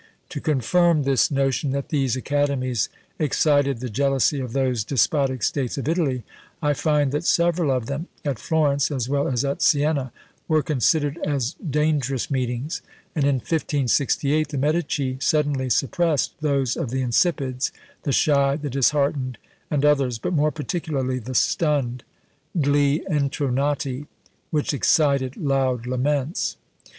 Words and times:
To 0.29 0.41
confirm 0.41 1.03
this 1.03 1.29
notion 1.29 1.69
that 1.73 1.89
these 1.89 2.15
academies 2.15 2.89
excited 3.19 3.81
the 3.81 3.87
jealousy 3.91 4.39
of 4.39 4.51
those 4.51 4.83
despotic 4.83 5.43
states 5.43 5.77
of 5.77 5.87
Italy, 5.87 6.23
I 6.59 6.73
find 6.73 7.11
that 7.11 7.23
several 7.23 7.69
of 7.69 7.85
them, 7.85 8.07
at 8.25 8.39
Florence 8.39 8.89
as 8.89 9.07
well 9.07 9.27
as 9.27 9.45
at 9.45 9.61
Sienna, 9.61 10.11
were 10.47 10.63
considered 10.63 11.19
as 11.23 11.53
dangerous 11.63 12.31
meetings, 12.31 12.81
and 13.13 13.25
in 13.25 13.35
1568 13.35 14.47
the 14.47 14.57
Medici 14.57 15.17
suddenly 15.19 15.69
suppressed 15.69 16.33
those 16.41 16.75
of 16.75 16.89
the 16.89 17.03
"Insipids," 17.03 17.69
the 18.01 18.11
"Shy," 18.11 18.55
the 18.55 18.71
"Disheartened," 18.71 19.37
and 19.69 19.85
others, 19.85 20.17
but 20.17 20.33
more 20.33 20.49
particularly 20.49 21.19
the 21.19 21.35
"Stunned," 21.35 22.03
gli 22.59 23.03
Intronati, 23.07 24.07
which 24.49 24.73
excited 24.73 25.37
loud 25.37 25.85
laments. 25.85 26.57